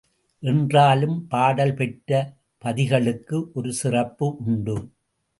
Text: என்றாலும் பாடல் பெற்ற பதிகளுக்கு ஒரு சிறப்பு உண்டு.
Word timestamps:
என்றாலும் 0.43 1.27
பாடல் 1.27 1.73
பெற்ற 1.73 2.33
பதிகளுக்கு 2.61 3.51
ஒரு 3.53 3.73
சிறப்பு 3.73 4.37
உண்டு. 4.45 4.75